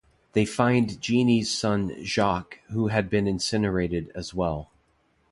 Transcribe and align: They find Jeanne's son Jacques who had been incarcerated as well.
They 0.33 0.45
find 0.47 0.99
Jeanne's 0.99 1.51
son 1.51 2.03
Jacques 2.03 2.59
who 2.71 2.87
had 2.87 3.07
been 3.07 3.27
incarcerated 3.27 4.11
as 4.15 4.33
well. 4.33 4.71